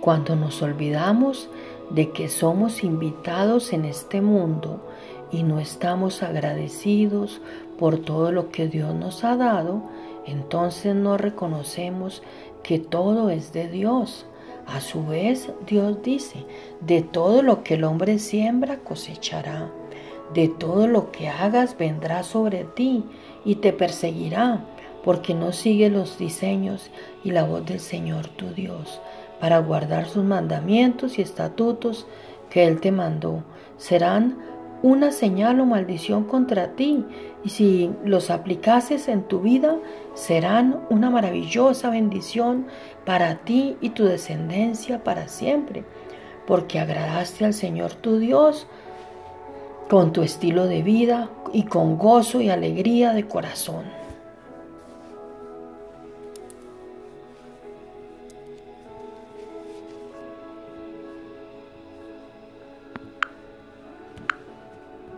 cuando 0.00 0.36
nos 0.36 0.62
olvidamos 0.62 1.48
de 1.90 2.10
que 2.10 2.28
somos 2.28 2.84
invitados 2.84 3.72
en 3.72 3.84
este 3.84 4.20
mundo 4.20 4.80
y 5.30 5.42
no 5.42 5.60
estamos 5.60 6.22
agradecidos 6.22 7.40
por 7.78 7.98
todo 7.98 8.32
lo 8.32 8.50
que 8.50 8.68
Dios 8.68 8.94
nos 8.94 9.24
ha 9.24 9.36
dado, 9.36 9.82
entonces 10.26 10.94
no 10.94 11.16
reconocemos 11.16 12.22
que 12.62 12.78
todo 12.78 13.30
es 13.30 13.52
de 13.52 13.68
Dios. 13.68 14.26
A 14.66 14.80
su 14.80 15.04
vez, 15.04 15.50
Dios 15.66 16.02
dice, 16.02 16.44
de 16.80 17.02
todo 17.02 17.42
lo 17.42 17.64
que 17.64 17.74
el 17.74 17.84
hombre 17.84 18.18
siembra 18.18 18.78
cosechará, 18.78 19.70
de 20.32 20.48
todo 20.48 20.86
lo 20.86 21.10
que 21.10 21.28
hagas 21.28 21.76
vendrá 21.76 22.22
sobre 22.22 22.64
ti 22.64 23.04
y 23.44 23.56
te 23.56 23.72
perseguirá, 23.72 24.64
porque 25.02 25.34
no 25.34 25.52
sigue 25.52 25.90
los 25.90 26.18
diseños 26.18 26.90
y 27.24 27.32
la 27.32 27.44
voz 27.44 27.64
del 27.64 27.80
Señor 27.80 28.28
tu 28.28 28.50
Dios, 28.50 29.00
para 29.40 29.58
guardar 29.58 30.06
sus 30.06 30.24
mandamientos 30.24 31.18
y 31.18 31.22
estatutos 31.22 32.06
que 32.50 32.66
Él 32.66 32.80
te 32.80 32.92
mandó. 32.92 33.42
Serán 33.78 34.38
una 34.82 35.12
señal 35.12 35.60
o 35.60 35.66
maldición 35.66 36.24
contra 36.24 36.72
ti, 36.72 37.04
y 37.44 37.50
si 37.50 37.90
los 38.04 38.30
aplicases 38.30 39.08
en 39.08 39.22
tu 39.22 39.40
vida, 39.40 39.76
serán 40.14 40.80
una 40.90 41.10
maravillosa 41.10 41.90
bendición 41.90 42.66
para 43.04 43.36
ti 43.36 43.76
y 43.80 43.90
tu 43.90 44.04
descendencia 44.04 45.02
para 45.04 45.28
siempre, 45.28 45.84
porque 46.46 46.78
agradaste 46.78 47.44
al 47.44 47.54
Señor 47.54 47.94
tu 47.94 48.18
Dios 48.18 48.66
con 49.88 50.12
tu 50.12 50.22
estilo 50.22 50.66
de 50.66 50.82
vida 50.82 51.30
y 51.52 51.64
con 51.64 51.98
gozo 51.98 52.40
y 52.40 52.48
alegría 52.48 53.12
de 53.12 53.26
corazón. 53.26 53.99